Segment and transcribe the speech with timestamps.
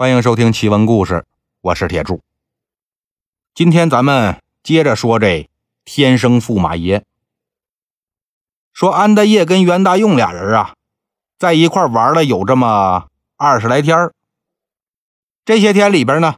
[0.00, 1.26] 欢迎收听奇闻故事，
[1.60, 2.22] 我是铁柱。
[3.52, 5.50] 今天咱们接着说这
[5.84, 7.04] 天生驸马爷。
[8.72, 10.76] 说安大业跟袁大用俩人啊，
[11.36, 14.12] 在一块玩了有这么二十来天
[15.44, 16.36] 这些天里边呢，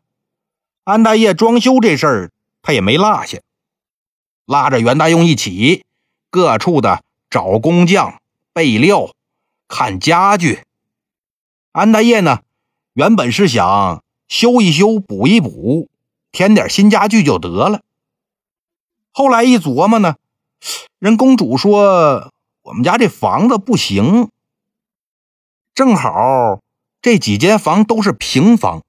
[0.84, 2.32] 安大业装修这事儿
[2.62, 3.40] 他也没落下，
[4.46, 5.84] 拉着袁大用一起，
[6.30, 8.22] 各处的找工匠、
[8.54, 9.10] 备料、
[9.68, 10.62] 看家具。
[11.72, 12.40] 安大业呢？
[13.00, 15.88] 原本是想修一修、补一补，
[16.32, 17.80] 添点新家具就得了。
[19.10, 20.16] 后来一琢磨呢，
[20.98, 24.28] 人公主说我们家这房子不行，
[25.72, 26.60] 正好
[27.00, 28.82] 这几间房都是平房，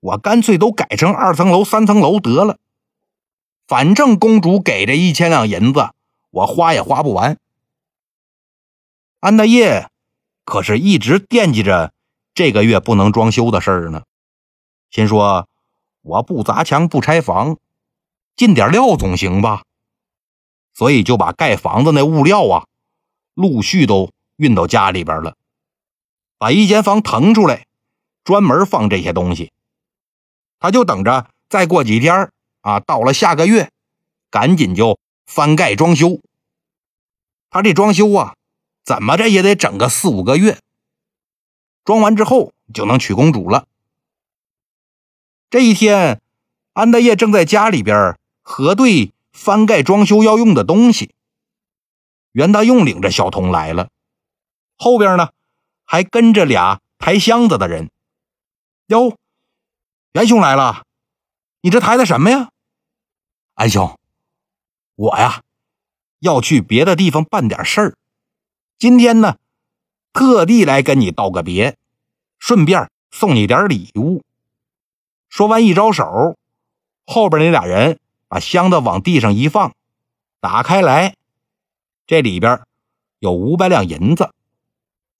[0.00, 2.58] 我干脆都改成二层楼、三层楼得了。
[3.68, 5.90] 反正公主给这一千两银子，
[6.32, 7.38] 我花也花不完。
[9.20, 9.88] 安大业
[10.44, 11.92] 可是一直惦记着。
[12.40, 14.04] 这个月不能装修的事儿呢，
[14.90, 15.46] 心说
[16.00, 17.58] 我不砸墙不拆房，
[18.34, 19.64] 进点料总行吧，
[20.72, 22.66] 所以就把盖房子那物料啊，
[23.34, 25.36] 陆续都运到家里边了，
[26.38, 27.66] 把一间房腾出来，
[28.24, 29.52] 专门放这些东西。
[30.58, 33.70] 他就等着再过几天啊，到了下个月，
[34.30, 36.22] 赶紧就翻盖装修。
[37.50, 38.34] 他这装修啊，
[38.82, 40.58] 怎么着也得整个四五个月。
[41.84, 43.66] 装完之后就能娶公主了。
[45.48, 46.20] 这一天，
[46.74, 51.12] 安大业正在家里边核对翻盖装修要用的东西。
[52.32, 53.88] 袁大用领着小童来了，
[54.76, 55.30] 后边呢
[55.84, 57.90] 还跟着俩抬箱子的人。
[58.86, 59.16] 哟，
[60.12, 60.84] 袁兄来了，
[61.62, 62.50] 你这抬的什么呀？
[63.54, 63.98] 安兄，
[64.94, 65.42] 我呀
[66.20, 67.96] 要去别的地方办点事儿，
[68.78, 69.36] 今天呢。
[70.12, 71.76] 特地来跟你道个别，
[72.38, 74.22] 顺便送你点礼物。
[75.28, 76.36] 说完一招手，
[77.06, 77.98] 后边那俩人
[78.28, 79.72] 把箱子往地上一放，
[80.40, 81.14] 打开来，
[82.06, 82.62] 这里边
[83.20, 84.32] 有五百两银子，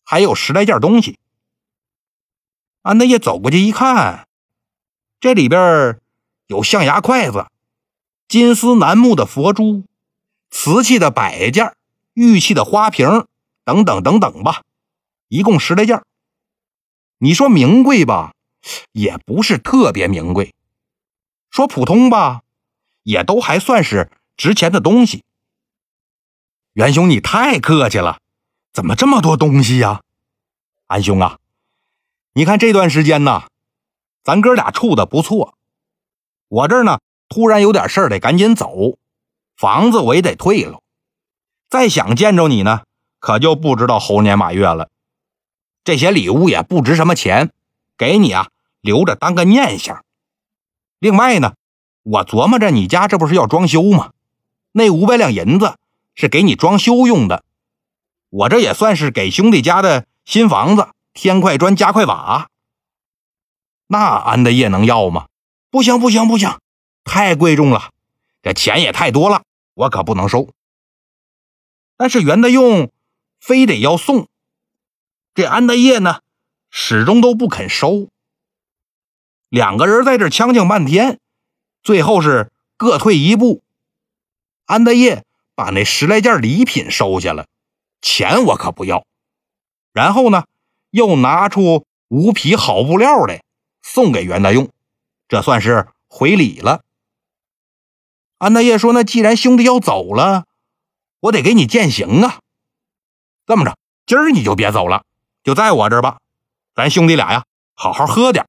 [0.03, 1.19] 还有十来件东西。
[2.82, 4.26] 安大爷走过去一看，
[5.20, 6.00] 这里边
[6.47, 7.47] 有象牙筷子、
[8.26, 9.84] 金丝楠木的佛珠、
[10.50, 11.76] 瓷器的摆件、
[12.15, 13.26] 玉器的花瓶
[13.65, 14.62] 等等等等吧。
[15.30, 16.02] 一共十来件
[17.18, 18.34] 你说名贵吧，
[18.91, 20.50] 也不是特别名贵；
[21.50, 22.42] 说普通吧，
[23.04, 25.22] 也都还算是值钱的东西。
[26.72, 28.18] 元兄，你太客气了，
[28.72, 30.00] 怎么这么多东西呀？
[30.88, 31.38] 安兄啊，
[32.32, 33.44] 你看这段时间呢，
[34.24, 35.54] 咱哥俩处的不错，
[36.48, 36.98] 我这儿呢
[37.28, 38.98] 突然有点事儿，得赶紧走，
[39.56, 40.82] 房子我也得退了，
[41.68, 42.82] 再想见着你呢，
[43.20, 44.91] 可就不知道猴年马月了。
[45.91, 47.51] 这些礼物也不值什么钱，
[47.99, 50.05] 给你啊，留着当个念想。
[51.01, 51.55] 另外呢，
[52.05, 54.12] 我琢磨着你家这不是要装修吗？
[54.71, 55.75] 那五百两银子
[56.15, 57.43] 是给你装修用的，
[58.28, 62.49] 我这也算是给兄弟家的新房子添块砖加块瓦。
[63.89, 65.27] 那安德业能要吗？
[65.72, 66.57] 不行不行不行，
[67.03, 67.91] 太贵重了，
[68.45, 69.43] 这钱也太多了，
[69.75, 70.51] 我可不能收。
[71.97, 72.93] 但是袁大用
[73.41, 74.28] 非得要送。
[75.41, 76.21] 这安大业呢，
[76.69, 78.11] 始终都不肯收。
[79.49, 81.19] 两个人在这呛呛半天，
[81.83, 83.62] 最后是各退一步。
[84.67, 85.25] 安大业
[85.55, 87.47] 把那十来件礼品收下了，
[88.03, 89.06] 钱我可不要。
[89.95, 90.45] 然后呢，
[90.91, 93.43] 又拿出五匹好布料来
[93.81, 94.69] 送给袁大用，
[95.27, 96.83] 这算是回礼了。
[98.37, 100.45] 安大业说：“那既然兄弟要走了，
[101.21, 102.41] 我得给你践行啊。
[103.47, 105.03] 这么着，今儿你就别走了。”
[105.43, 106.19] 就在我这儿吧，
[106.75, 108.47] 咱兄弟俩呀，好好喝点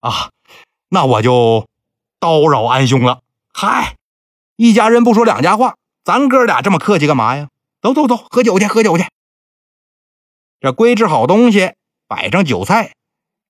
[0.00, 0.30] 啊。
[0.88, 1.66] 那我就
[2.20, 3.20] 叨扰安兄了。
[3.52, 3.96] 嗨，
[4.56, 7.48] 一家人不说两家话，咱哥俩这么客气干嘛呀？
[7.80, 9.06] 走走走，喝酒去，喝酒去。
[10.60, 11.74] 这归置好东西，
[12.06, 12.94] 摆上酒菜，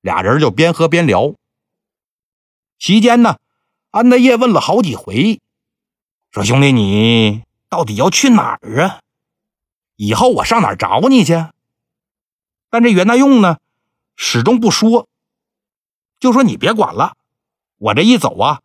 [0.00, 1.34] 俩人就边喝边聊。
[2.78, 3.38] 席间呢，
[3.90, 5.40] 安大业问了好几回，
[6.32, 9.00] 说：“兄弟，你到底要去哪儿啊？
[9.96, 11.34] 以后我上哪儿找你去？”
[12.74, 13.58] 但这袁大用呢，
[14.16, 15.06] 始终不说，
[16.18, 17.16] 就说你别管了，
[17.78, 18.62] 我这一走啊，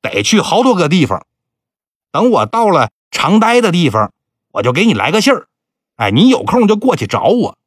[0.00, 1.26] 得去好多个地方。
[2.10, 4.14] 等我到了常待的地方，
[4.52, 5.46] 我就给你来个信儿。
[5.96, 7.58] 哎，你有空就过去找我。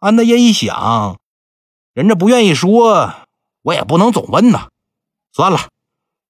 [0.00, 1.18] 安大爷一想，
[1.94, 3.14] 人家不愿意说，
[3.62, 4.68] 我也不能总问呐。
[5.32, 5.70] 算了，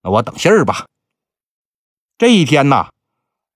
[0.04, 0.86] 那我等信儿吧。
[2.16, 2.90] 这一天呐，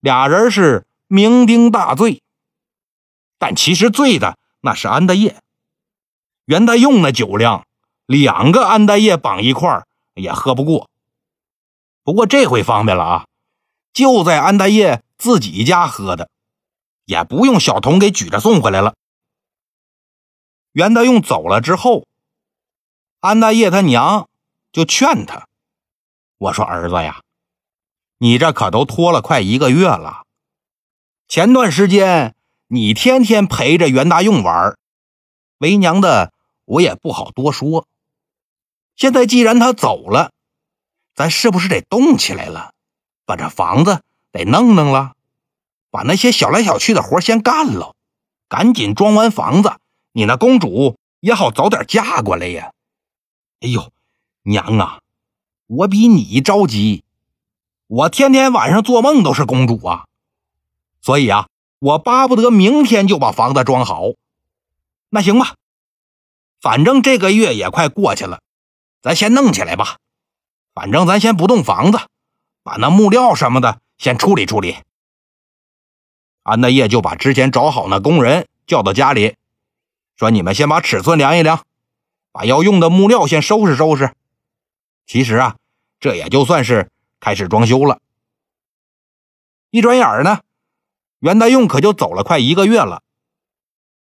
[0.00, 2.20] 俩人是酩酊大醉，
[3.38, 4.36] 但其实醉的。
[4.64, 5.42] 那是安大业，
[6.44, 7.66] 袁大用那酒量，
[8.06, 10.88] 两个安大爷绑一块也喝不过。
[12.04, 13.26] 不过这回方便了啊，
[13.92, 16.30] 就在安大爷自己家喝的，
[17.04, 18.94] 也不用小童给举着送回来了。
[20.70, 22.06] 袁大用走了之后，
[23.18, 24.28] 安大爷他娘
[24.70, 25.48] 就劝他
[26.38, 27.20] ：“我说儿子呀，
[28.18, 30.22] 你这可都拖了快一个月了。
[31.26, 32.36] 前段时间
[32.74, 34.78] 你天天陪着袁大用玩，
[35.58, 36.32] 为娘的
[36.64, 37.86] 我也不好多说。
[38.96, 40.32] 现在既然他走了，
[41.14, 42.72] 咱是不是得动起来了？
[43.26, 45.12] 把这房子得弄弄了，
[45.90, 47.94] 把那些小来小去的活先干了，
[48.48, 49.74] 赶紧装完房子。”
[50.12, 52.72] 你那公主也好早点嫁过来呀！
[53.60, 53.92] 哎呦，
[54.44, 55.00] 娘啊，
[55.66, 57.04] 我比你着急，
[57.86, 60.06] 我天天晚上做梦都是公主啊，
[61.02, 61.48] 所以啊，
[61.82, 64.12] 我巴不得明天就把房子装好。
[65.08, 65.56] 那行吧，
[66.60, 68.40] 反正这个月也快过去了，
[69.02, 69.98] 咱先弄起来吧。
[70.72, 71.98] 反正咱先不动房子，
[72.62, 74.76] 把那木料什么的先处理处理。
[76.44, 79.34] 安大业就把之前找好那工人叫到家里。
[80.14, 81.64] 说：“你们先把尺寸量一量，
[82.30, 84.14] 把要用的木料先收拾收拾。
[85.04, 85.56] 其实啊，
[85.98, 86.88] 这也就算是
[87.18, 87.98] 开始装修了。
[89.70, 90.42] 一转眼呢，
[91.22, 93.02] 袁大用可就走了快一个月了。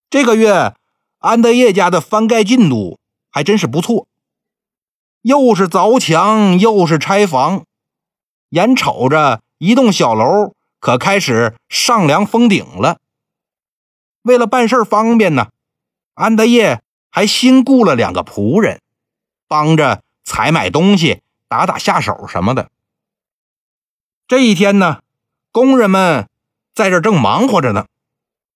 [0.10, 0.74] 这个月，
[1.20, 4.08] 安德业家的翻盖进度还真是不错，
[5.22, 7.66] 又是凿墙，又是拆房，
[8.50, 12.98] 眼瞅着一栋小楼可开始上梁封顶了。
[14.24, 15.50] 为了办事方便呢。”
[16.14, 18.82] 安德业还新雇了两个仆人，
[19.48, 22.70] 帮着采买东西、打打下手什么的。
[24.28, 25.02] 这一天呢，
[25.52, 26.28] 工人们
[26.74, 27.86] 在这正忙活着呢，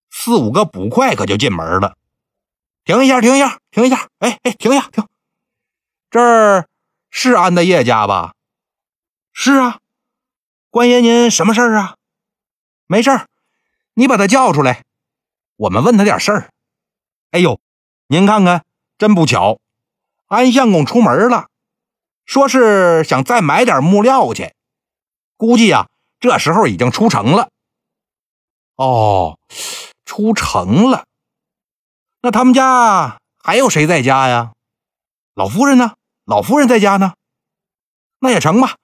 [0.10, 1.98] 四五个捕快可就进门了。
[2.84, 4.08] 停一下，停一下，停一下！
[4.20, 5.08] 哎哎，停一下，停！
[6.12, 6.68] 这儿
[7.10, 8.34] 是安德业家吧？
[9.34, 9.80] 是啊，
[10.70, 11.96] 官爷您什么事儿啊？
[12.88, 13.28] 没事儿，
[13.96, 14.84] 你把他叫出来，
[15.58, 16.50] 我们问他点事儿。
[17.32, 17.60] 哎呦，
[18.08, 18.64] 您看看，
[18.98, 19.60] 真不巧，
[20.28, 21.48] 安相公出门了，
[22.26, 24.54] 说是想再买点木料去，
[25.36, 25.90] 估计呀，
[26.20, 27.50] 这时候已经出城了。
[28.76, 29.40] 哦，
[30.06, 31.06] 出城了，
[32.22, 34.54] 那他们家还有谁在家呀？
[35.34, 35.96] 老夫人呢？
[36.26, 37.14] 老夫人在家呢？
[38.20, 38.78] 那也成吧，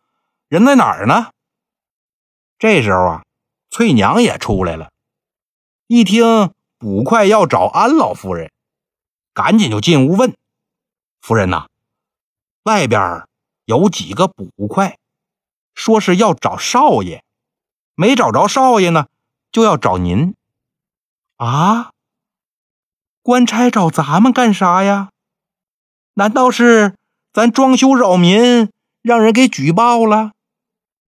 [0.48, 1.32] 人在哪儿呢？
[2.60, 3.24] 这时候啊，
[3.70, 4.92] 翠娘也出来了，
[5.88, 6.54] 一听。
[6.82, 8.52] 捕快要找安老夫人，
[9.36, 10.36] 赶紧就进屋问
[11.22, 11.68] ：“夫人呐，
[12.64, 13.28] 外边
[13.66, 14.98] 有几个捕快，
[15.76, 17.24] 说是要找少爷，
[17.94, 19.06] 没找着少爷呢，
[19.52, 20.34] 就要找您。
[21.38, 21.92] 啊，
[23.22, 25.10] 官差找咱们干啥呀？
[26.14, 26.96] 难道是
[27.34, 28.70] 咱装修扰民，
[29.02, 30.32] 让人给举报了？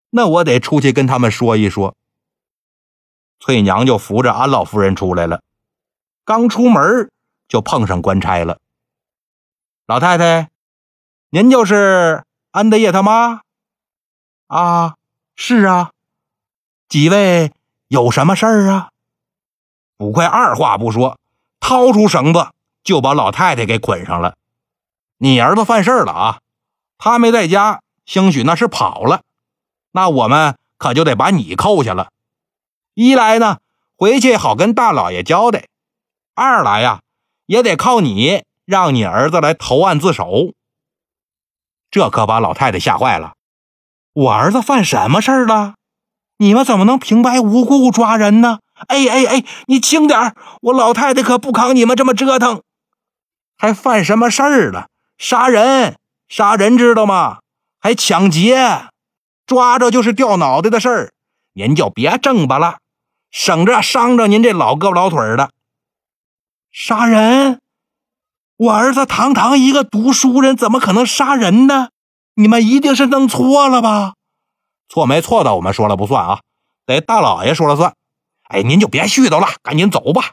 [0.09, 1.95] 那我得出去跟他们说一说。”
[3.39, 5.41] 翠娘就扶着安老夫人出来了。
[6.25, 7.09] 刚出门
[7.47, 8.59] 就碰上官差了。
[9.85, 10.49] 老太太，
[11.29, 13.41] 您就是安德业他妈？
[14.47, 14.95] 啊，
[15.35, 15.91] 是啊。
[16.89, 17.53] 几位
[17.87, 18.89] 有什么事儿啊？
[19.97, 21.17] 捕快二话不说，
[21.59, 22.47] 掏出绳子
[22.83, 24.35] 就把老太太给捆上了。
[25.17, 26.39] 你儿子犯事儿了啊？
[26.97, 29.21] 他没在家，兴许那是跑了。
[29.91, 32.09] 那我们可就得把你扣下了。
[32.93, 33.59] 一来呢，
[33.97, 35.67] 回去好跟大老爷交代。
[36.35, 37.01] 二来呀，
[37.45, 40.53] 也得靠你，让你儿子来投案自首。
[41.89, 43.33] 这可把老太太吓坏了。
[44.13, 45.75] 我儿子犯什么事儿了？
[46.37, 48.59] 你们怎么能平白无故抓人呢？
[48.87, 52.61] 哎哎哎，你轻点我老太太可不扛你们这么折腾。
[53.57, 54.87] 还犯什么事儿了？
[55.17, 55.97] 杀人，
[56.29, 57.39] 杀人知道吗？
[57.79, 58.89] 还抢劫，
[59.47, 61.11] 抓着就是掉脑袋的事儿。
[61.53, 62.77] 您就别挣巴了，
[63.31, 65.49] 省着伤着您这老胳膊老腿的。
[66.71, 67.59] 杀人！
[68.57, 71.89] 我儿子堂堂一个读书人，怎么可能杀人呢？
[72.35, 74.13] 你们一定是弄错了吧？
[74.89, 76.41] 错没错的，我们说了不算啊，
[76.85, 77.95] 得大老爷说了算。
[78.43, 80.31] 哎，您就别絮叨了，赶紧走吧！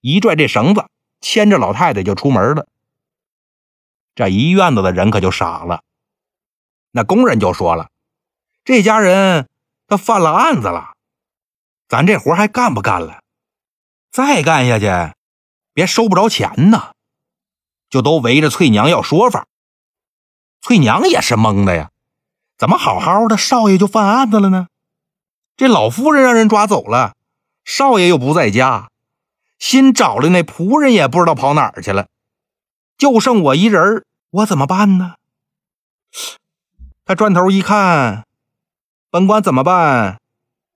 [0.00, 0.86] 一拽这绳子，
[1.20, 2.66] 牵着老太太就出门了。
[4.14, 5.82] 这一院子的人可就傻了。
[6.90, 7.90] 那工人就说了
[8.64, 9.48] ：“这家人
[9.86, 10.94] 他犯了案子了，
[11.88, 13.22] 咱这活还干不干了？
[14.10, 15.14] 再干下去。”
[15.74, 16.92] 别收不着钱呢，
[17.88, 19.46] 就都围着翠娘要说法。
[20.60, 21.90] 翠娘也是懵的呀，
[22.62, 24.68] 怎么好好的少爷就犯案子了呢？
[25.56, 27.14] 这老夫人让人抓走了，
[27.64, 28.88] 少爷又不在家，
[29.58, 32.06] 新找的那仆人也不知道跑哪儿去了。
[32.96, 35.14] 就剩我一人我怎么办呢？
[37.04, 38.28] 他转头一看，
[39.10, 40.20] 本官怎么办？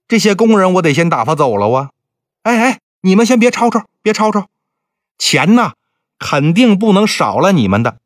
[0.09, 1.91] 这些工人我得先打发走了啊！
[2.43, 4.49] 哎哎，你们先别吵吵，别吵吵，
[5.19, 5.75] 钱呢，
[6.19, 7.99] 肯定不能少了你们的。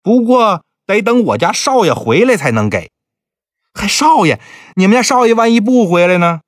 [0.00, 2.90] 不过得等我家少爷回来才能给。
[3.74, 4.40] 还少爷，
[4.76, 6.40] 你们家少爷万一不回来呢？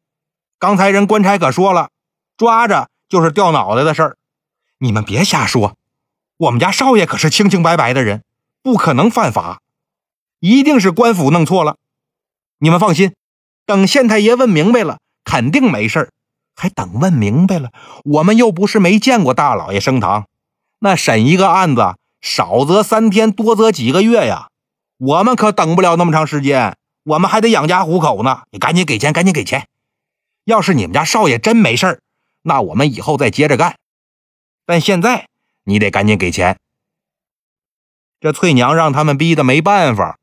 [0.59, 1.91] 刚才人官差可说了，
[2.37, 4.17] 抓着就是掉脑袋的事儿。
[4.79, 5.77] 你们别瞎说，
[6.37, 8.23] 我们家少爷可是清清白白的人，
[8.63, 9.61] 不可能犯法。
[10.41, 11.77] 一定是官府弄错了，
[12.59, 13.15] 你们放心，
[13.65, 16.11] 等县太爷问明白了，肯定没事
[16.55, 17.71] 还等问明白了，
[18.05, 20.27] 我们又不是没见过大老爷升堂，
[20.81, 24.49] 那审一个案子，少则三天，多则几个月呀。
[24.99, 28.43] 我们可等不了那么长时间，我们还得养家糊口呢。
[28.51, 29.69] 你赶紧给钱，赶紧给钱。
[30.45, 32.03] 要是你们家少爷真没事
[32.43, 33.79] 那我们以后再接着干。
[34.67, 35.29] 但现在
[35.63, 36.59] 你得赶紧给钱。
[38.21, 40.19] 这翠娘让他们逼得没办法。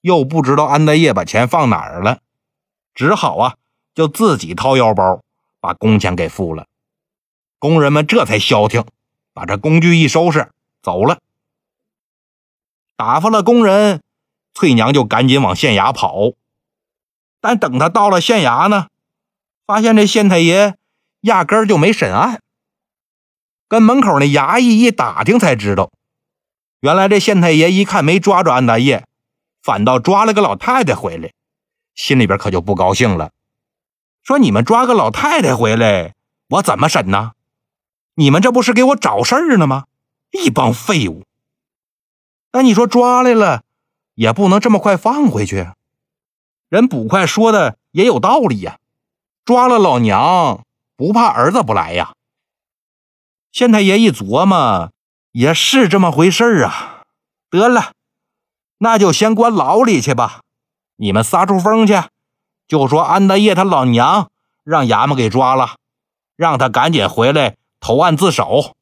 [0.00, 2.20] 又不知道安大业把钱放哪儿了，
[2.94, 3.56] 只好啊，
[3.94, 5.22] 就自己掏腰包
[5.60, 6.66] 把工钱给付了。
[7.58, 8.84] 工人们这才消停，
[9.32, 11.18] 把这工具一收拾走了。
[12.96, 14.00] 打发了工人，
[14.58, 16.32] 翠娘就赶紧往县衙跑。
[17.40, 18.88] 但等他到了县衙呢，
[19.64, 20.74] 发现这县太爷
[21.20, 22.42] 压根儿就没审案。
[23.68, 25.92] 跟门口那衙役一打听，才知道，
[26.80, 29.06] 原来这县太爷一看没抓住安大业。
[29.62, 31.32] 反倒抓了个老太太回来，
[31.94, 33.30] 心里边可就不高兴了，
[34.24, 36.14] 说：“你们抓个老太太回来，
[36.48, 37.32] 我怎么审呢？
[38.14, 39.84] 你们这不是给我找事儿呢吗？
[40.32, 41.24] 一帮废物！
[42.52, 43.62] 那你说抓来了，
[44.18, 45.70] 也不能这么快放回去。
[46.68, 48.78] 人捕快说的也有道理呀，
[49.44, 50.64] 抓了老娘，
[50.96, 52.14] 不怕儿子不来呀。”
[53.52, 54.90] 县太爷一琢磨，
[55.30, 57.04] 也是这么回事啊，
[57.48, 57.92] 得了。
[58.78, 60.40] 那就先关牢里去吧，
[60.96, 61.94] 你们撒出风去，
[62.66, 64.32] 就说安大业他老娘
[64.64, 65.76] 让衙门给抓了，
[66.34, 68.74] 让他赶紧回来投案自首。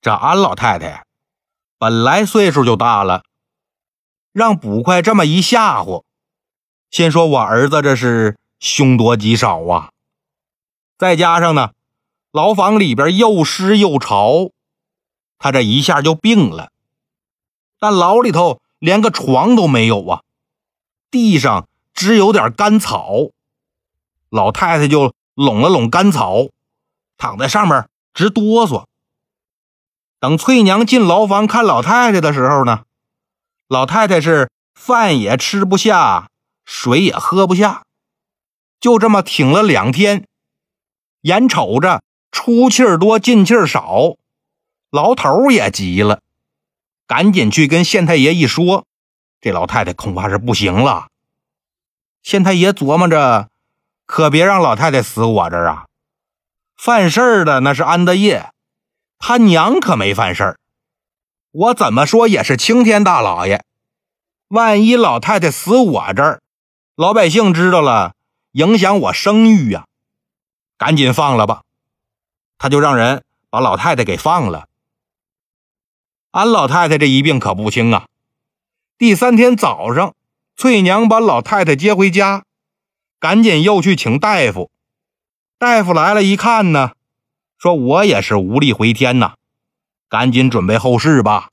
[0.00, 1.04] 这安老太太
[1.78, 3.22] 本来岁数就大了，
[4.32, 6.04] 让捕快这么一吓唬，
[6.90, 9.90] 先说我儿子这是凶多吉少啊，
[10.96, 11.72] 再加上呢，
[12.32, 14.50] 牢房里边又湿又潮，
[15.38, 16.70] 他这一下就病了。
[17.78, 20.22] 但牢里头连个床都没有啊，
[21.10, 23.30] 地上只有点干草，
[24.28, 26.48] 老太太就拢了拢干草，
[27.16, 28.84] 躺在上面直哆嗦。
[30.20, 32.84] 等翠娘进牢房看老太太的时候呢，
[33.68, 36.30] 老太太是饭也吃不下，
[36.64, 37.82] 水也喝不下，
[38.80, 40.26] 就这么挺了两天，
[41.20, 44.16] 眼瞅着出气儿多进气儿少，
[44.90, 46.22] 牢头也急了。
[47.06, 48.86] 赶紧去跟县太爷一说，
[49.38, 51.08] 这老太太恐怕是不行了。
[52.22, 53.50] 县太爷琢磨着，
[54.06, 55.86] 可别让老太太死我这儿啊！
[56.74, 58.50] 犯事儿的那是安德业，
[59.18, 60.58] 他娘可没犯事儿。
[61.58, 63.64] 我怎么说也是青天大老爷，
[64.46, 66.40] 万一老太太死我这儿，
[66.94, 68.14] 老百姓知道了，
[68.52, 69.84] 影响我声誉呀！
[70.76, 71.62] 赶紧放了吧，
[72.58, 74.68] 他就让人把老太太给放了。
[76.30, 78.06] 俺老太太这一病可不轻啊！
[78.96, 80.14] 第三天早上，
[80.54, 82.44] 翠娘把老太太接回家，
[83.18, 84.70] 赶紧又去请大夫。
[85.58, 86.92] 大夫来了，一看呢，
[87.58, 89.34] 说我也是无力回天呐，
[90.08, 91.50] 赶紧准备后事吧。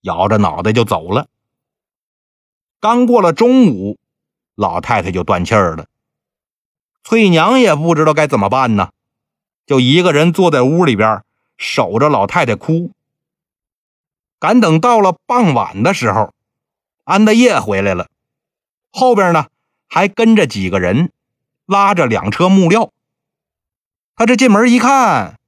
[0.00, 1.28] 摇着脑袋就走了。
[2.80, 3.98] 刚过了中午，
[4.54, 5.86] 老太太就断气儿了。
[7.02, 8.90] 翠娘也不知道该怎么办呢，
[9.66, 11.22] 就一个人坐在屋里边
[11.56, 12.92] 守着老太太哭。
[14.38, 16.34] 赶等到了傍晚的时候，
[17.04, 18.08] 安大业回来了，
[18.90, 19.46] 后边呢
[19.86, 21.10] 还跟着几个人，
[21.64, 22.90] 拉着两车木料。
[24.16, 25.38] 他这进门一看，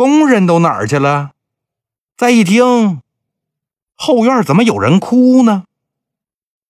[0.00, 1.32] 工人都哪儿去了？
[2.16, 3.02] 再一听，
[3.94, 5.64] 后院怎么有人哭呢？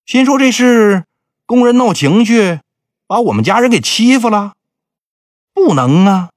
[0.04, 1.04] 心说这是
[1.46, 2.58] 工人闹情绪，
[3.06, 4.54] 把我们家人给欺负了？
[5.54, 6.30] 不能啊！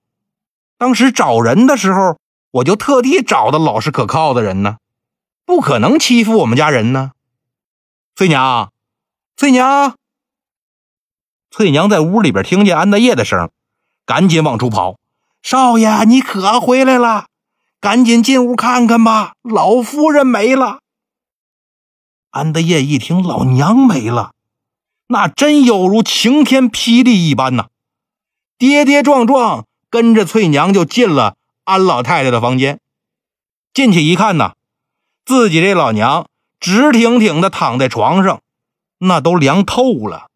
[0.77, 2.19] 当时找人的时候，
[2.51, 4.77] 我就特地找的老实可靠的人呢。
[5.45, 7.13] 不可能欺负我们家人呢，
[8.15, 8.71] 翠娘，
[9.35, 9.95] 翠娘，
[11.49, 13.49] 翠娘在屋里边听见安大业的声，
[14.05, 14.99] 赶紧往出跑。
[15.43, 17.27] 少爷，你可回来了，
[17.81, 20.79] 赶紧进屋看看吧，老夫人没了。
[22.31, 24.31] 安德业一听老娘没了，
[25.07, 27.67] 那真有如晴天霹雳一般呐，
[28.57, 31.35] 跌跌撞撞跟着翠娘就进了
[31.65, 32.79] 安老太太的房间。
[33.73, 34.53] 进去一看呐，
[35.25, 36.27] 自己这老娘
[36.59, 38.41] 直挺挺的躺在床上，
[38.99, 40.29] 那都凉透了。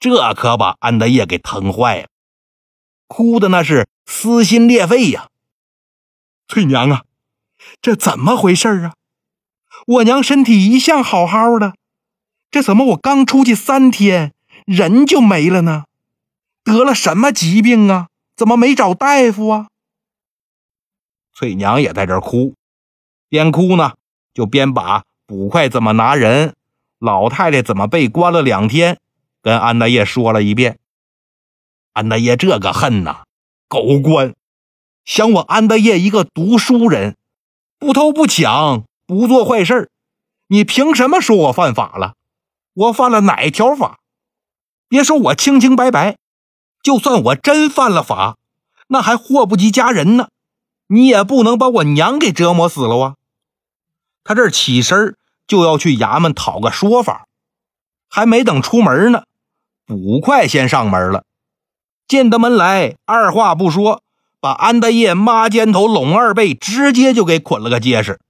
[0.00, 2.08] 这可把安德业给疼坏了，
[3.06, 5.28] 哭的那是撕心裂肺呀！
[6.48, 7.04] 翠娘啊，
[7.80, 8.94] 这怎么回事啊？
[9.86, 11.74] 我娘身体一向好好的，
[12.50, 14.32] 这怎么我刚出去三天
[14.64, 15.84] 人就没了呢？
[16.62, 18.08] 得了什么疾病啊？
[18.36, 19.68] 怎么没找大夫啊？
[21.32, 22.54] 翠娘也在这哭，
[23.28, 23.94] 边哭呢，
[24.32, 26.54] 就边把捕快怎么拿人，
[26.98, 28.98] 老太太怎么被关了两天，
[29.42, 30.78] 跟安大爷说了一遍。
[31.94, 33.22] 安大爷这个恨呐，
[33.68, 34.34] 狗官，
[35.04, 37.16] 想我安大爷一个读书人，
[37.78, 39.88] 不偷不抢，不做坏事
[40.48, 42.14] 你凭什么说我犯法了？
[42.74, 44.00] 我犯了哪条法？
[44.88, 46.16] 别说我清清白白。
[46.82, 48.38] 就算我真犯了法，
[48.88, 50.28] 那还祸不及家人呢。
[50.88, 53.14] 你也不能把我娘给折磨死了啊！
[54.24, 57.28] 他这起身就要去衙门讨个说法，
[58.08, 59.22] 还没等出门呢，
[59.86, 61.24] 捕快先上门了。
[62.06, 64.02] 进得门来，二话不说，
[64.40, 68.20] 把安大爷抹肩头、拢二背，直接就给捆了个结实。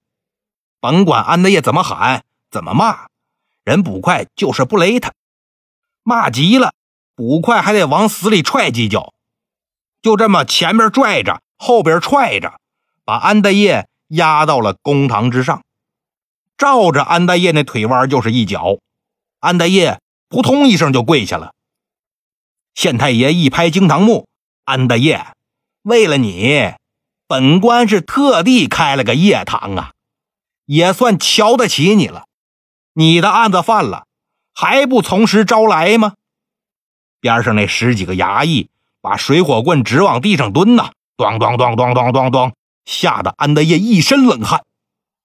[0.79, 3.07] 甭管安大爷怎么喊、怎么骂，
[3.63, 5.13] 人捕快就是不勒他，
[6.03, 6.73] 骂急了。
[7.15, 9.13] 捕快还得往死里踹几脚，
[10.01, 12.59] 就这么前面拽着，后边踹着，
[13.05, 15.63] 把安大爷压到了公堂之上，
[16.57, 18.79] 照着安大爷那腿弯就是一脚，
[19.39, 21.53] 安大爷扑通一声就跪下了。
[22.75, 24.27] 县太爷一拍惊堂木
[24.65, 25.25] ：“安大业，
[25.81, 26.73] 为了你，
[27.25, 29.93] 本官是特地开了个夜堂啊，
[30.65, 32.25] 也算瞧得起你了。
[32.93, 34.05] 你的案子犯了，
[34.53, 36.15] 还不从实招来吗？”
[37.21, 38.69] 边上那十几个衙役
[39.01, 42.53] 把水火棍直往地上蹲呐，咚咚咚咚咚咚咚，
[42.83, 44.65] 吓得安德业一身冷汗。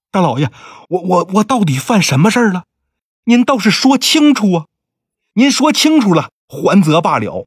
[0.09, 0.49] 大老爷，
[0.87, 2.63] 我我我到底犯什么事儿了？
[3.25, 4.65] 您倒是说清楚啊！
[5.33, 7.45] 您说清楚了，还则罢了；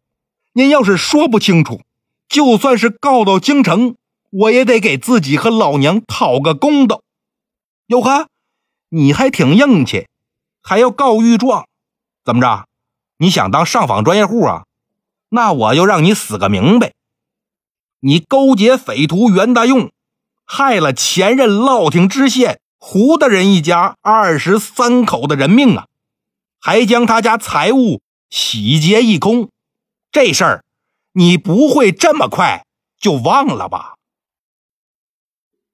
[0.56, 1.80] 您要是说不清楚，
[2.28, 3.96] 就算是告到京城，
[4.30, 7.02] 我也得给自己和老娘讨个公道。
[7.88, 8.28] 哟呵，
[8.88, 10.06] 你还挺硬气，
[10.62, 11.66] 还要告御状？
[12.24, 12.66] 怎么着？
[13.18, 14.64] 你想当上访专业户啊？
[15.30, 16.92] 那我就让你死个明白！
[17.98, 19.90] 你勾结匪徒袁大用，
[20.44, 25.88] 害了前任乐亭知县胡大人一家二十三口的人命啊，
[26.60, 29.48] 还将他家财物洗劫一空。
[30.14, 30.64] 这事儿
[31.10, 32.64] 你不会这么快
[32.98, 33.96] 就忘了吧？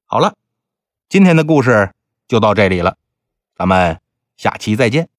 [0.07, 0.35] 好了，
[1.11, 1.93] 今天的故事
[2.27, 2.97] 就到这里了，
[3.55, 4.01] 咱们
[4.39, 5.11] 下期再见。